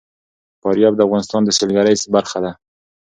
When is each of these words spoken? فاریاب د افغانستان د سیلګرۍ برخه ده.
فاریاب 0.61 0.93
د 0.95 1.01
افغانستان 1.07 1.41
د 1.45 1.49
سیلګرۍ 1.57 1.95
برخه 2.15 2.37
ده. 2.43 2.51